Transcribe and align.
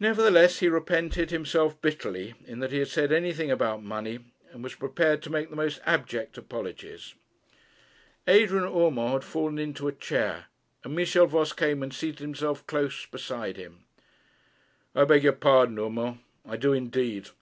Nevertheless, 0.00 0.60
he 0.60 0.68
repented 0.68 1.30
himself 1.30 1.78
bitterly 1.82 2.32
in 2.46 2.60
that 2.60 2.72
he 2.72 2.78
had 2.78 2.88
said 2.88 3.12
anything 3.12 3.50
about 3.50 3.82
money, 3.82 4.20
and 4.50 4.64
was 4.64 4.74
prepared 4.74 5.20
to 5.22 5.30
make 5.30 5.50
the 5.50 5.56
most 5.56 5.78
abject 5.84 6.38
apologies. 6.38 7.12
Adrian 8.26 8.64
Urmand 8.64 9.12
had 9.12 9.24
fallen 9.24 9.58
into 9.58 9.88
a 9.88 9.92
chair, 9.92 10.46
and 10.84 10.96
Michel 10.96 11.26
Voss 11.26 11.52
came 11.52 11.82
and 11.82 11.92
seated 11.92 12.20
himself 12.20 12.66
close 12.66 13.04
beside 13.04 13.58
him. 13.58 13.84
'I 14.94 15.04
beg 15.04 15.22
your 15.22 15.34
pardon, 15.34 15.78
Urmand; 15.78 16.20
I 16.48 16.56
do 16.56 16.72
indeed. 16.72 17.28